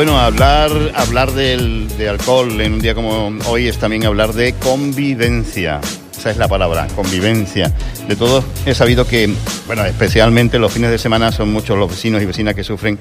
Bueno, 0.00 0.18
hablar, 0.18 0.70
hablar 0.94 1.32
del, 1.32 1.86
de 1.98 2.08
alcohol 2.08 2.58
en 2.62 2.72
un 2.72 2.80
día 2.80 2.94
como 2.94 3.38
hoy 3.46 3.68
es 3.68 3.76
también 3.76 4.06
hablar 4.06 4.32
de 4.32 4.54
convivencia. 4.54 5.78
Esa 6.16 6.30
es 6.30 6.38
la 6.38 6.48
palabra, 6.48 6.86
convivencia. 6.96 7.70
De 8.08 8.16
todos 8.16 8.46
he 8.64 8.74
sabido 8.74 9.06
que, 9.06 9.30
bueno, 9.66 9.84
especialmente 9.84 10.58
los 10.58 10.72
fines 10.72 10.90
de 10.90 10.96
semana 10.96 11.32
son 11.32 11.52
muchos 11.52 11.76
los 11.76 11.90
vecinos 11.90 12.22
y 12.22 12.24
vecinas 12.24 12.54
que 12.54 12.64
sufren 12.64 12.98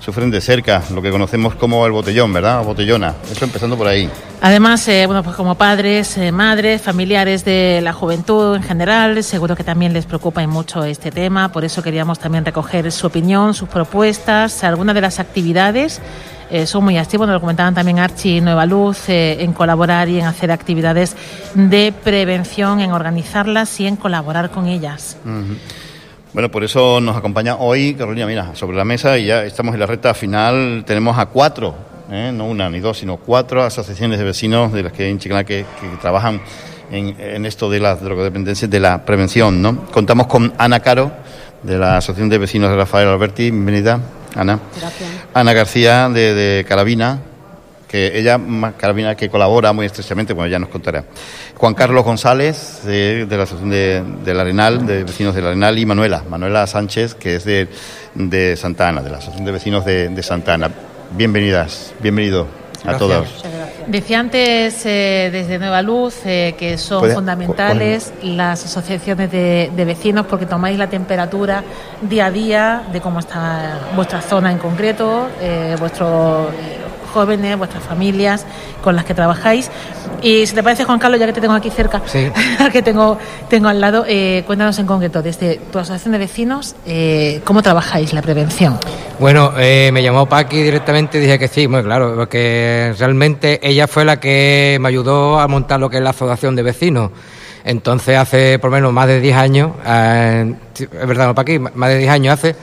sufren 0.00 0.30
de 0.30 0.40
cerca 0.40 0.82
lo 0.92 1.02
que 1.02 1.10
conocemos 1.10 1.54
como 1.54 1.86
el 1.86 1.92
botellón, 1.92 2.32
¿verdad? 2.32 2.64
botellona. 2.64 3.14
Eso 3.30 3.44
empezando 3.44 3.76
por 3.76 3.86
ahí. 3.86 4.10
Además, 4.40 4.88
eh, 4.88 5.04
bueno, 5.06 5.22
pues 5.22 5.36
como 5.36 5.54
padres, 5.54 6.16
eh, 6.16 6.32
madres, 6.32 6.82
familiares 6.82 7.44
de 7.44 7.80
la 7.80 7.92
juventud 7.92 8.56
en 8.56 8.62
general, 8.64 9.22
seguro 9.22 9.54
que 9.54 9.62
también 9.62 9.92
les 9.92 10.06
preocupa 10.06 10.44
mucho 10.48 10.82
este 10.82 11.12
tema. 11.12 11.52
Por 11.52 11.64
eso 11.64 11.80
queríamos 11.80 12.18
también 12.18 12.44
recoger 12.44 12.90
su 12.90 13.06
opinión, 13.06 13.54
sus 13.54 13.68
propuestas, 13.68 14.64
algunas 14.64 14.96
de 14.96 15.00
las 15.02 15.20
actividades. 15.20 16.00
Eh, 16.50 16.66
son 16.66 16.84
muy 16.84 16.98
activos, 16.98 17.26
nos 17.26 17.34
lo 17.34 17.40
comentaban 17.40 17.74
también 17.74 17.98
Archie 17.98 18.36
y 18.36 18.40
Nueva 18.40 18.66
Luz, 18.66 19.08
en 19.08 19.52
colaborar 19.52 20.08
y 20.08 20.18
en 20.18 20.26
hacer 20.26 20.50
actividades 20.50 21.16
de 21.54 21.92
prevención, 22.04 22.80
en 22.80 22.92
organizarlas 22.92 23.78
y 23.80 23.86
en 23.86 23.96
colaborar 23.96 24.50
con 24.50 24.66
ellas. 24.66 25.16
Bueno, 26.32 26.48
por 26.48 26.62
eso 26.62 27.00
nos 27.00 27.16
acompaña 27.16 27.56
hoy, 27.56 27.94
Carolina, 27.94 28.24
mira, 28.24 28.54
sobre 28.54 28.76
la 28.76 28.84
mesa 28.84 29.18
y 29.18 29.26
ya 29.26 29.44
estamos 29.44 29.74
en 29.74 29.80
la 29.80 29.86
recta 29.86 30.14
final, 30.14 30.84
tenemos 30.86 31.18
a 31.18 31.26
cuatro, 31.26 31.74
¿eh? 32.08 32.30
no 32.32 32.46
una 32.46 32.70
ni 32.70 32.78
dos, 32.78 32.98
sino 32.98 33.16
cuatro 33.16 33.64
asociaciones 33.64 34.18
de 34.18 34.24
vecinos 34.24 34.72
de 34.72 34.84
las 34.84 34.92
que 34.92 35.08
en 35.08 35.18
Chiclana 35.18 35.42
que, 35.42 35.64
trabajan 36.00 36.40
en, 36.92 37.46
esto 37.46 37.68
de 37.68 37.80
la 37.80 37.96
drogodependencia, 37.96 38.68
de 38.68 38.78
la 38.78 39.04
prevención, 39.04 39.60
¿no? 39.60 39.86
Contamos 39.86 40.28
con 40.28 40.52
Ana 40.56 40.78
Caro, 40.78 41.10
de 41.64 41.78
la 41.78 41.96
Asociación 41.96 42.28
de 42.28 42.38
Vecinos 42.38 42.70
de 42.70 42.76
Rafael 42.76 43.08
Alberti, 43.08 43.50
bienvenida, 43.50 44.00
Ana. 44.36 44.60
Gracias. 44.78 45.10
Ana 45.34 45.52
García, 45.52 46.08
de, 46.08 46.34
de 46.34 46.64
Carabina, 46.64 47.20
que 47.90 48.18
ella, 48.18 48.40
Carabina, 48.76 49.16
que 49.16 49.28
colabora 49.28 49.72
muy 49.72 49.86
estrechamente, 49.86 50.32
bueno, 50.32 50.48
ya 50.48 50.58
nos 50.58 50.68
contará. 50.68 51.04
Juan 51.56 51.74
Carlos 51.74 52.04
González, 52.04 52.82
de, 52.84 53.26
la 53.28 53.42
Asociación 53.42 53.70
de, 53.70 54.02
del 54.24 54.38
Arenal, 54.38 54.86
de 54.86 55.04
Vecinos 55.04 55.34
del 55.34 55.46
Arenal, 55.46 55.78
y 55.78 55.86
Manuela, 55.86 56.22
Manuela 56.28 56.66
Sánchez, 56.66 57.14
que 57.14 57.36
es 57.36 57.44
de, 57.44 57.68
de 58.14 58.56
Santa 58.56 58.88
Ana, 58.88 59.02
de 59.02 59.10
la 59.10 59.18
Asociación 59.18 59.44
de 59.44 59.52
Vecinos 59.52 59.84
de, 59.84 60.08
de 60.08 60.22
Santa 60.22 60.54
Ana. 60.54 60.70
Bienvenidas, 61.16 61.92
bienvenido 62.00 62.46
a 62.84 62.96
todos. 62.96 63.44
Decía 63.86 64.20
antes 64.20 64.84
eh, 64.84 65.30
desde 65.32 65.58
Nueva 65.58 65.82
Luz 65.82 66.20
eh, 66.24 66.54
que 66.58 66.78
son 66.78 67.10
fundamentales 67.10 68.12
las 68.22 68.64
asociaciones 68.64 69.30
de, 69.30 69.70
de, 69.74 69.84
vecinos 69.84 70.26
porque 70.26 70.46
tomáis 70.46 70.78
la 70.78 70.88
temperatura 70.88 71.64
día 72.02 72.26
a 72.26 72.30
día 72.30 72.82
de 72.92 73.00
cómo 73.00 73.18
está 73.20 73.80
vuestra 73.96 74.20
zona 74.20 74.52
en 74.52 74.58
concreto, 74.58 75.28
eh, 75.40 75.76
vuestro 75.78 76.50
jóvenes, 77.10 77.58
vuestras 77.58 77.82
familias 77.82 78.46
con 78.82 78.96
las 78.96 79.04
que 79.04 79.14
trabajáis. 79.14 79.70
Y 80.22 80.46
si 80.46 80.54
te 80.54 80.62
parece, 80.62 80.84
Juan 80.84 80.98
Carlos, 80.98 81.18
ya 81.18 81.26
que 81.26 81.32
te 81.32 81.40
tengo 81.40 81.54
aquí 81.54 81.70
cerca, 81.70 82.02
que 82.72 82.82
tengo, 82.82 83.18
tengo 83.48 83.68
al 83.68 83.80
lado, 83.80 84.04
eh, 84.06 84.42
cuéntanos 84.46 84.78
en 84.78 84.86
concreto, 84.86 85.22
desde 85.22 85.56
tu 85.72 85.78
asociación 85.78 86.12
de 86.12 86.18
vecinos, 86.18 86.76
eh, 86.86 87.40
¿cómo 87.44 87.62
trabajáis 87.62 88.12
la 88.12 88.22
prevención? 88.22 88.78
Bueno, 89.18 89.52
eh, 89.58 89.90
me 89.92 90.02
llamó 90.02 90.26
Paqui 90.26 90.62
directamente 90.62 91.18
y 91.18 91.22
dije 91.22 91.38
que 91.38 91.48
sí, 91.48 91.68
muy 91.68 91.82
claro, 91.82 92.14
porque 92.16 92.94
realmente 92.98 93.60
ella 93.62 93.86
fue 93.86 94.04
la 94.04 94.20
que 94.20 94.78
me 94.80 94.88
ayudó 94.88 95.40
a 95.40 95.48
montar 95.48 95.80
lo 95.80 95.90
que 95.90 95.98
es 95.98 96.02
la 96.02 96.10
asociación 96.10 96.56
de 96.56 96.62
vecinos. 96.62 97.10
Entonces, 97.64 98.16
hace 98.16 98.58
por 98.58 98.70
lo 98.70 98.76
menos 98.76 98.92
más 98.92 99.06
de 99.06 99.20
10 99.20 99.36
años, 99.36 99.72
es 99.84 101.06
verdad, 101.06 101.26
no, 101.26 101.34
Paqui, 101.34 101.58
más 101.58 101.90
de 101.90 101.98
10 101.98 102.10
años 102.10 102.34
hace, 102.34 102.56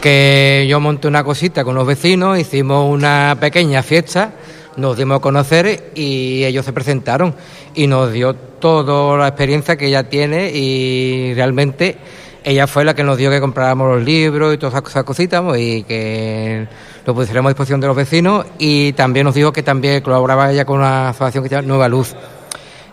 que 0.00 0.66
yo 0.68 0.80
monté 0.80 1.08
una 1.08 1.24
cosita 1.24 1.64
con 1.64 1.74
los 1.74 1.86
vecinos, 1.86 2.38
hicimos 2.38 2.88
una 2.88 3.36
pequeña 3.40 3.82
fiesta, 3.82 4.32
nos 4.76 4.96
dimos 4.96 5.18
a 5.18 5.20
conocer 5.20 5.92
y 5.94 6.44
ellos 6.44 6.64
se 6.64 6.72
presentaron 6.72 7.34
y 7.74 7.86
nos 7.86 8.12
dio 8.12 8.34
toda 8.34 9.16
la 9.16 9.28
experiencia 9.28 9.76
que 9.76 9.86
ella 9.86 10.08
tiene 10.08 10.50
y 10.50 11.34
realmente 11.34 11.98
ella 12.44 12.66
fue 12.66 12.84
la 12.84 12.94
que 12.94 13.02
nos 13.02 13.18
dio 13.18 13.30
que 13.30 13.40
compráramos 13.40 13.96
los 13.96 14.04
libros 14.04 14.54
y 14.54 14.58
todas 14.58 14.82
esas 14.88 15.04
cositas 15.04 15.42
y 15.58 15.82
que 15.82 16.68
lo 17.04 17.14
pusiéramos 17.14 17.50
a 17.50 17.52
disposición 17.52 17.80
de 17.80 17.88
los 17.88 17.96
vecinos 17.96 18.46
y 18.58 18.92
también 18.92 19.24
nos 19.24 19.34
dijo 19.34 19.52
que 19.52 19.62
también 19.62 20.00
colaboraba 20.00 20.52
ella 20.52 20.64
con 20.64 20.78
una 20.78 21.08
asociación 21.08 21.42
que 21.42 21.48
se 21.48 21.54
llama 21.56 21.68
Nueva 21.68 21.88
Luz. 21.88 22.14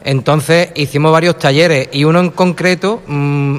Entonces 0.03 0.69
hicimos 0.75 1.11
varios 1.11 1.37
talleres 1.37 1.89
y 1.91 2.03
uno 2.03 2.19
en 2.19 2.31
concreto... 2.31 3.01
Mm, 3.05 3.57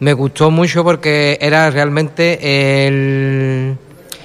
me 0.00 0.12
gustó 0.12 0.50
mucho 0.50 0.84
porque 0.84 1.38
era 1.40 1.70
realmente 1.70 2.86
el, 2.86 3.76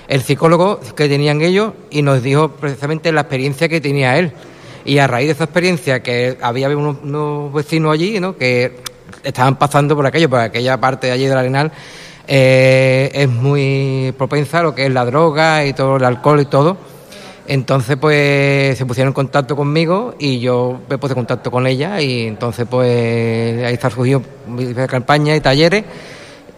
el 0.08 0.22
psicólogo 0.22 0.80
que 0.96 1.10
tenían 1.10 1.42
ellos 1.42 1.74
y 1.90 2.02
nos 2.02 2.22
dijo 2.22 2.50
precisamente 2.50 3.12
la 3.12 3.22
experiencia 3.22 3.68
que 3.68 3.82
tenía 3.82 4.18
él. 4.18 4.32
Y 4.86 4.98
a 4.98 5.08
raíz 5.08 5.28
de 5.28 5.34
esa 5.34 5.46
experiencia, 5.46 6.04
que 6.04 6.38
había 6.42 6.70
unos, 6.70 7.54
vecinos 7.54 7.94
allí, 7.94 8.20
¿no? 8.20 8.38
que 8.38 8.80
estaban 9.24 9.56
pasando 9.56 9.96
por 9.96 10.06
aquello, 10.06 10.30
por 10.30 10.40
aquella 10.40 10.80
parte 10.80 11.08
de 11.08 11.14
allí 11.14 11.26
del 11.26 11.38
Arenal, 11.38 11.72
eh, 12.28 13.10
es 13.14 13.30
muy 13.30 14.14
propensa 14.18 14.60
a 14.60 14.64
lo 14.64 14.76
que 14.76 14.86
es 14.86 14.92
la 14.92 15.06
droga 15.06 15.66
y 15.66 15.74
todo 15.74 15.98
el 15.98 16.04
alcohol 16.04 16.42
y 16.42 16.46
todo. 16.46 16.78
Entonces, 17.48 17.98
pues 17.98 18.78
se 18.78 18.86
pusieron 18.86 19.10
en 19.10 19.14
contacto 19.14 19.56
conmigo 19.56 20.16
y 20.18 20.40
yo 20.40 20.80
me 20.90 20.98
puse 20.98 21.12
en 21.12 21.20
contacto 21.20 21.52
con 21.52 21.68
ella 21.68 22.02
y 22.02 22.28
entonces, 22.28 22.66
pues 22.70 23.64
ahí 23.66 23.74
está 23.74 23.90
surgido 23.90 24.22
campaña 24.88 25.36
y 25.36 25.42
talleres 25.42 25.84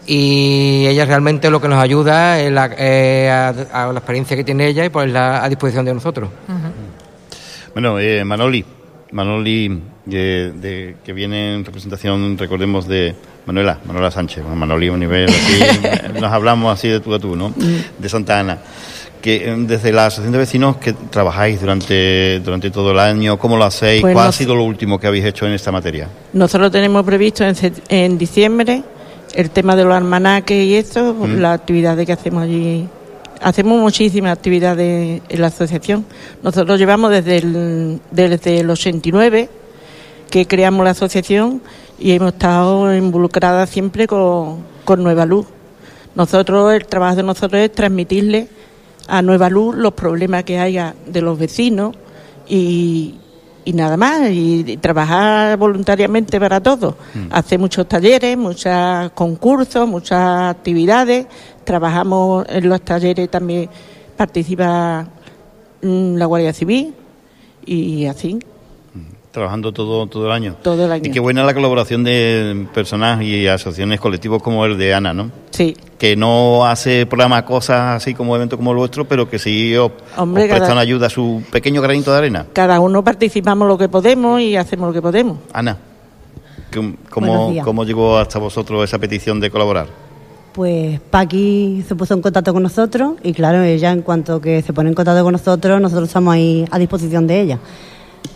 y 0.06 0.86
ella 0.86 1.04
realmente 1.04 1.50
lo 1.50 1.60
que 1.60 1.66
nos 1.66 1.82
ayuda 1.82 2.40
es 2.40 2.52
la, 2.52 2.64
a, 2.64 3.92
la 3.92 3.98
experiencia 3.98 4.36
que 4.36 4.44
tiene 4.44 4.68
ella 4.68 4.84
y 4.84 4.88
ponerla 4.88 5.44
a 5.44 5.48
disposición 5.48 5.84
de 5.84 5.94
nosotros. 5.94 6.30
Bueno, 7.72 7.98
eh, 7.98 8.24
Manoli, 8.24 8.64
Manoli 9.10 9.82
de, 10.04 10.96
que 11.04 11.12
viene 11.12 11.56
en 11.56 11.64
representación, 11.64 12.38
recordemos, 12.38 12.86
de 12.86 13.16
Manuela, 13.44 13.80
Manuela 13.84 14.12
Sánchez, 14.12 14.44
Manoli 14.44 14.86
a 14.86 14.92
un 14.92 15.00
nivel 15.00 15.28
así, 15.28 15.60
nos 16.20 16.32
hablamos 16.32 16.72
así 16.72 16.88
de 16.88 17.00
tú 17.00 17.12
a 17.12 17.18
tú, 17.18 17.34
¿no? 17.34 17.48
Mm. 17.48 17.98
De 17.98 18.08
Santa 18.08 18.38
Ana 18.38 18.58
que 19.26 19.48
eh, 19.48 19.54
desde 19.58 19.90
la 19.90 20.06
Asociación 20.06 20.30
de 20.30 20.38
Vecinos 20.38 20.76
que 20.76 20.92
trabajáis 20.92 21.60
durante, 21.60 22.38
durante 22.38 22.70
todo 22.70 22.92
el 22.92 22.98
año, 23.00 23.36
¿cómo 23.40 23.56
lo 23.56 23.64
hacéis? 23.64 24.00
Pues 24.00 24.14
¿Cuál 24.14 24.28
ha 24.28 24.32
sido 24.32 24.54
lo 24.54 24.62
último 24.62 25.00
que 25.00 25.08
habéis 25.08 25.24
hecho 25.24 25.46
en 25.46 25.52
esta 25.52 25.72
materia? 25.72 26.08
Nosotros 26.32 26.70
tenemos 26.70 27.04
previsto 27.04 27.42
en, 27.42 27.56
en 27.88 28.18
diciembre 28.18 28.84
el 29.34 29.50
tema 29.50 29.74
de 29.74 29.82
los 29.82 29.94
almanaques 29.94 30.64
y 30.64 30.76
esto, 30.76 31.12
mm. 31.12 31.40
las 31.40 31.58
actividades 31.58 32.06
que 32.06 32.12
hacemos 32.12 32.44
allí. 32.44 32.88
Hacemos 33.42 33.80
muchísimas 33.80 34.30
actividades 34.30 35.22
en 35.28 35.40
la 35.40 35.48
asociación. 35.48 36.06
Nosotros 36.44 36.78
llevamos 36.78 37.10
desde 37.10 37.38
el, 37.38 38.00
desde 38.12 38.60
el 38.60 38.70
89 38.70 39.48
que 40.30 40.46
creamos 40.46 40.84
la 40.84 40.90
asociación 40.90 41.60
y 41.98 42.12
hemos 42.12 42.32
estado 42.32 42.94
involucradas 42.94 43.70
siempre 43.70 44.06
con, 44.06 44.60
con 44.84 45.02
Nueva 45.02 45.26
Luz. 45.26 45.46
Nosotros, 46.14 46.72
el 46.74 46.86
trabajo 46.86 47.16
de 47.16 47.22
nosotros 47.24 47.60
es 47.60 47.72
transmitirle 47.72 48.48
a 49.08 49.22
Nueva 49.22 49.48
Luz 49.48 49.76
los 49.76 49.94
problemas 49.94 50.44
que 50.44 50.58
haya 50.58 50.94
de 51.06 51.20
los 51.22 51.38
vecinos 51.38 51.94
y, 52.48 53.14
nada 53.66 53.96
más, 53.96 54.30
y, 54.30 54.76
trabajar 54.78 55.56
voluntariamente 55.56 56.38
para 56.40 56.60
todos. 56.60 56.94
Mm. 57.14 57.28
Hace 57.30 57.58
muchos 57.58 57.88
talleres, 57.88 58.36
muchos 58.36 59.10
concursos, 59.14 59.88
muchas 59.88 60.50
actividades. 60.56 61.26
Trabajamos 61.64 62.46
en 62.48 62.68
los 62.68 62.80
talleres 62.82 63.30
también, 63.30 63.68
participa 64.16 65.06
mm, 65.82 66.16
la 66.16 66.26
Guardia 66.26 66.52
Civil 66.52 66.94
y 67.64 68.06
así 68.06 68.38
trabajando 69.36 69.70
todo, 69.70 70.06
todo 70.06 70.24
el 70.24 70.32
año. 70.32 70.56
Todo 70.62 70.86
el 70.86 70.92
año. 70.92 71.02
Y 71.04 71.10
qué 71.10 71.20
buena 71.20 71.44
la 71.44 71.52
colaboración 71.52 72.02
de 72.02 72.66
personas 72.72 73.20
y 73.20 73.46
asociaciones 73.46 74.00
colectivos 74.00 74.42
como 74.42 74.64
el 74.64 74.78
de 74.78 74.94
Ana, 74.94 75.12
¿no? 75.12 75.30
Sí. 75.50 75.76
Que 75.98 76.16
no 76.16 76.64
hace 76.64 77.04
programas, 77.04 77.42
cosas 77.42 78.02
así 78.02 78.14
como 78.14 78.34
eventos 78.34 78.56
como 78.56 78.70
el 78.70 78.78
vuestro, 78.78 79.04
pero 79.04 79.28
que 79.28 79.38
sí 79.38 79.76
os, 79.76 79.92
prestan 80.32 80.78
ayuda 80.78 81.08
a 81.08 81.10
su 81.10 81.42
pequeño 81.52 81.82
granito 81.82 82.12
de 82.12 82.16
arena. 82.16 82.46
Cada 82.54 82.80
uno 82.80 83.04
participamos 83.04 83.68
lo 83.68 83.76
que 83.76 83.90
podemos 83.90 84.40
y 84.40 84.56
hacemos 84.56 84.86
lo 84.86 84.94
que 84.94 85.02
podemos. 85.02 85.36
Ana, 85.52 85.76
¿cómo, 87.10 87.52
cómo 87.62 87.84
llegó 87.84 88.16
hasta 88.16 88.38
vosotros 88.38 88.84
esa 88.84 88.98
petición 88.98 89.38
de 89.38 89.50
colaborar? 89.50 89.86
Pues 90.54 90.98
Paqui 91.10 91.84
se 91.86 91.94
puso 91.94 92.14
en 92.14 92.22
contacto 92.22 92.54
con 92.54 92.62
nosotros 92.62 93.16
y 93.22 93.34
claro, 93.34 93.62
ella 93.62 93.92
en 93.92 94.00
cuanto 94.00 94.40
que 94.40 94.62
se 94.62 94.72
pone 94.72 94.88
en 94.88 94.94
contacto 94.94 95.22
con 95.22 95.32
nosotros, 95.32 95.78
nosotros 95.78 96.08
estamos 96.08 96.32
ahí 96.32 96.64
a 96.70 96.78
disposición 96.78 97.26
de 97.26 97.40
ella 97.42 97.58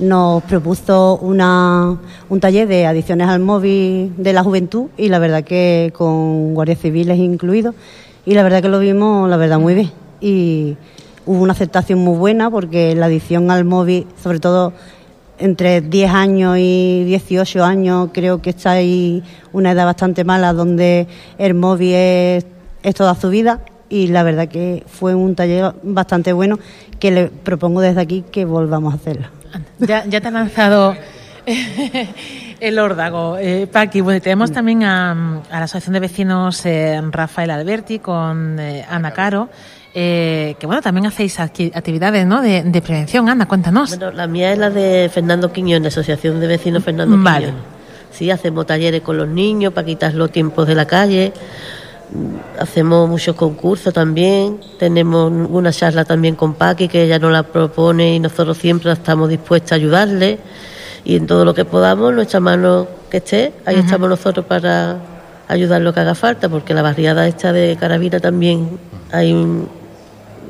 nos 0.00 0.42
propuso 0.44 1.18
una, 1.22 1.98
un 2.28 2.40
taller 2.40 2.66
de 2.66 2.86
adicciones 2.86 3.28
al 3.28 3.40
móvil 3.40 4.12
de 4.16 4.32
la 4.32 4.42
juventud 4.42 4.86
y 4.96 5.08
la 5.08 5.18
verdad 5.18 5.44
que 5.44 5.92
con 5.94 6.54
guardias 6.54 6.80
civiles 6.80 7.18
incluidos 7.18 7.74
y 8.26 8.34
la 8.34 8.42
verdad 8.42 8.62
que 8.62 8.68
lo 8.68 8.78
vimos, 8.78 9.28
la 9.28 9.36
verdad, 9.36 9.58
muy 9.58 9.74
bien. 9.74 9.90
Y 10.20 10.76
hubo 11.26 11.42
una 11.42 11.52
aceptación 11.52 11.98
muy 11.98 12.16
buena 12.16 12.50
porque 12.50 12.94
la 12.94 13.06
adicción 13.06 13.50
al 13.50 13.64
móvil, 13.64 14.06
sobre 14.22 14.40
todo 14.40 14.72
entre 15.38 15.80
10 15.80 16.10
años 16.10 16.56
y 16.58 17.04
18 17.04 17.64
años, 17.64 18.10
creo 18.12 18.42
que 18.42 18.50
está 18.50 18.72
ahí 18.72 19.22
una 19.52 19.72
edad 19.72 19.86
bastante 19.86 20.24
mala 20.24 20.52
donde 20.52 21.06
el 21.38 21.54
móvil 21.54 21.94
es, 21.94 22.46
es 22.82 22.94
toda 22.94 23.14
su 23.14 23.30
vida 23.30 23.60
y 23.88 24.08
la 24.08 24.22
verdad 24.22 24.48
que 24.48 24.84
fue 24.86 25.14
un 25.14 25.34
taller 25.34 25.74
bastante 25.82 26.32
bueno 26.34 26.58
que 26.98 27.10
le 27.10 27.26
propongo 27.28 27.80
desde 27.80 28.02
aquí 28.02 28.22
que 28.30 28.44
volvamos 28.44 28.92
a 28.92 28.96
hacerlo. 28.96 29.39
Ya, 29.78 30.04
ya 30.06 30.20
te 30.20 30.28
ha 30.28 30.30
lanzado 30.30 30.96
el 32.60 32.78
órdago. 32.78 33.36
Eh, 33.38 33.66
Paqui, 33.70 34.00
bueno, 34.00 34.20
tenemos 34.20 34.52
también 34.52 34.84
a, 34.84 35.42
la 35.50 35.64
Asociación 35.64 35.94
de 35.94 36.00
Vecinos 36.00 36.64
eh, 36.66 37.00
Rafael 37.10 37.50
Alberti 37.50 37.98
con 37.98 38.58
eh, 38.58 38.84
Ana 38.88 39.12
Caro. 39.12 39.48
Eh, 39.92 40.54
que 40.60 40.66
bueno, 40.66 40.82
también 40.82 41.06
hacéis 41.06 41.40
actividades 41.40 42.26
¿no? 42.26 42.42
de, 42.42 42.82
prevención. 42.82 43.28
Ana, 43.28 43.46
cuéntanos. 43.46 43.90
Bueno, 43.96 44.12
la 44.12 44.26
mía 44.26 44.52
es 44.52 44.58
la 44.58 44.70
de 44.70 45.10
Fernando 45.12 45.52
Quiñón, 45.52 45.82
de 45.82 45.88
Asociación 45.88 46.38
de 46.38 46.46
Vecinos 46.46 46.84
Fernando 46.84 47.16
vale. 47.18 47.52
Sí, 48.12 48.30
hacemos 48.30 48.66
talleres 48.66 49.02
con 49.02 49.16
los 49.16 49.28
niños 49.28 49.72
para 49.72 49.86
quitar 49.86 50.14
los 50.14 50.30
tiempos 50.30 50.66
de 50.66 50.74
la 50.74 50.84
calle. 50.84 51.32
Hacemos 52.58 53.08
muchos 53.08 53.36
concursos 53.36 53.94
también. 53.94 54.58
Tenemos 54.78 55.30
una 55.30 55.72
charla 55.72 56.04
también 56.04 56.34
con 56.34 56.54
Paqui, 56.54 56.88
que 56.88 57.04
ella 57.04 57.18
nos 57.18 57.32
la 57.32 57.44
propone 57.44 58.16
y 58.16 58.18
nosotros 58.18 58.58
siempre 58.58 58.90
estamos 58.92 59.28
dispuestos 59.28 59.72
a 59.72 59.74
ayudarle 59.76 60.38
y 61.04 61.16
en 61.16 61.26
todo 61.26 61.44
lo 61.44 61.54
que 61.54 61.64
podamos, 61.64 62.12
nuestra 62.12 62.40
mano 62.40 62.86
que 63.10 63.18
esté, 63.18 63.52
ahí 63.64 63.76
estamos 63.76 64.08
nosotros 64.08 64.44
para 64.46 64.98
ayudar 65.48 65.80
lo 65.80 65.92
que 65.92 66.00
haga 66.00 66.14
falta, 66.14 66.48
porque 66.48 66.74
la 66.74 66.82
barriada 66.82 67.26
esta 67.26 67.52
de 67.52 67.76
Carabina 67.78 68.20
también 68.20 68.78
hay 69.10 69.32
un... 69.32 69.68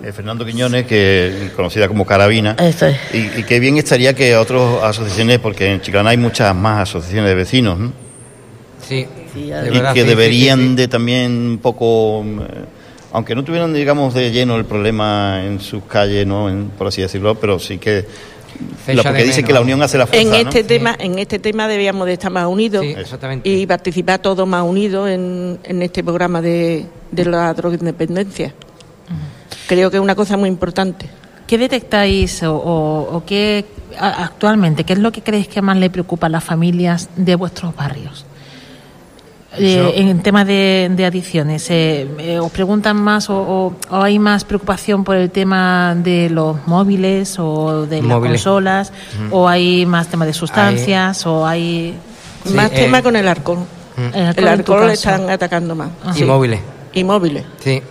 Eh, 0.03 0.13
Fernando 0.13 0.45
Quiñones, 0.45 0.87
que 0.87 1.51
conocida 1.55 1.87
como 1.89 2.07
Carabina. 2.07 2.57
Eso 2.59 2.87
es. 2.87 2.97
Y, 3.13 3.43
qué 3.45 3.61
bien 3.61 3.77
estaría 3.77 4.15
que 4.15 4.37
otras 4.37 4.83
asociaciones, 4.83 5.39
porque 5.39 5.73
en 5.73 5.81
Chiclana 5.81 6.11
hay 6.11 6.17
muchas 6.17 6.55
más 6.55 6.89
asociaciones 6.89 7.29
de 7.29 7.35
vecinos, 7.35 7.79
¿no? 7.79 7.93
Sí. 8.91 9.07
y 9.37 9.95
que 9.95 10.05
deberían 10.05 10.77
de 10.77 10.89
también 10.89 11.33
un 11.33 11.59
poco... 11.59 12.25
Eh, 12.25 12.65
aunque 13.13 13.35
no 13.35 13.43
tuvieran, 13.43 13.73
digamos, 13.73 14.15
de 14.15 14.31
lleno 14.31 14.57
el 14.57 14.65
problema 14.65 15.43
en 15.45 15.61
sus 15.61 15.83
calles, 15.85 16.27
¿no? 16.27 16.49
por 16.79 16.87
así 16.87 17.03
decirlo, 17.03 17.35
pero 17.35 17.59
sí 17.59 17.79
que 17.79 18.07
lo 18.89 19.03
porque 19.03 19.25
dice 19.25 19.43
que 19.43 19.53
la 19.53 19.61
unión 19.61 19.83
hace 19.83 19.99
la 19.99 20.07
fuerza. 20.07 20.23
En 20.23 20.47
este 20.47 20.63
tema, 20.65 20.95
en 20.99 21.19
este 21.19 21.39
tema 21.39 21.67
debíamos 21.67 22.07
de 22.07 22.13
estar 22.13 22.31
más 22.31 22.47
unidos 22.47 22.85
y 23.43 23.67
participar 23.67 24.21
todos 24.21 24.47
más 24.47 24.63
unidos 24.63 25.09
en, 25.09 25.59
este 25.83 26.05
programa 26.05 26.41
de, 26.41 26.87
de 27.11 27.25
la 27.25 27.53
drogoindependencia. 27.55 28.55
Creo 29.67 29.91
que 29.91 29.97
es 29.97 30.03
una 30.03 30.15
cosa 30.15 30.37
muy 30.37 30.49
importante. 30.49 31.07
¿Qué 31.47 31.59
detectáis 31.59 32.43
o, 32.45 33.25
qué 33.27 33.65
actualmente, 33.99 34.85
qué 34.85 34.93
es 34.93 34.99
lo 35.01 35.11
que 35.11 35.21
creéis 35.21 35.49
que 35.49 35.61
más 35.61 35.77
le 35.77 35.91
preocupa 35.91 36.29
a 36.29 36.31
las 36.31 36.45
familias 36.45 37.09
de 37.17 37.35
vuestros 37.35 37.75
barrios? 37.75 38.25
Eh, 39.57 39.95
en 39.97 40.23
tema 40.23 40.45
de, 40.45 40.89
de 40.95 41.05
adicciones, 41.05 41.69
eh, 41.71 42.09
eh, 42.19 42.39
¿os 42.39 42.53
preguntan 42.53 42.97
más 42.97 43.29
o, 43.31 43.75
hay 43.91 44.19
más 44.21 44.45
preocupación 44.45 45.03
por 45.03 45.17
el 45.17 45.31
tema 45.31 45.97
de 45.97 46.31
los 46.31 46.67
móviles 46.69 47.37
o 47.39 47.85
de 47.87 48.01
las 48.01 48.19
consolas? 48.19 48.93
¿O 49.33 49.49
hay 49.49 49.87
más 49.87 50.07
tema 50.07 50.25
de 50.25 50.33
sustancias? 50.33 51.27
¿O 51.27 51.47
hay 51.47 51.97
más 52.55 52.71
tema 52.71 53.03
con 53.03 53.17
el 53.17 53.27
alcohol? 53.27 53.59
El 54.15 54.47
alcohol, 54.47 54.87
le 54.87 54.93
están 54.93 55.29
atacando 55.29 55.75
más. 55.75 55.91
Y 56.17 56.25
móviles. 56.25 56.61
Y 56.93 57.03
móviles. 57.03 57.45
Sí. 57.59 57.83